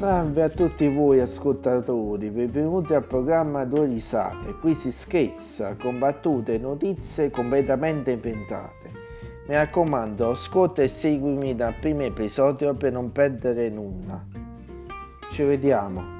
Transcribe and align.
Salve 0.00 0.42
a 0.42 0.48
tutti 0.48 0.88
voi 0.88 1.20
ascoltatori, 1.20 2.30
benvenuti 2.30 2.94
al 2.94 3.04
programma 3.04 3.66
Due 3.66 3.84
risate. 3.84 4.54
Qui 4.54 4.72
si 4.72 4.90
scherza 4.92 5.76
con 5.76 5.98
battute 5.98 6.54
e 6.54 6.58
notizie 6.58 7.28
completamente 7.28 8.12
inventate. 8.12 8.90
Mi 9.46 9.56
raccomando, 9.56 10.30
ascolta 10.30 10.82
e 10.82 10.88
seguimi 10.88 11.54
dal 11.54 11.74
primo 11.78 12.00
episodio 12.00 12.72
per 12.72 12.92
non 12.92 13.12
perdere 13.12 13.68
nulla. 13.68 14.24
Ci 15.32 15.42
vediamo. 15.42 16.19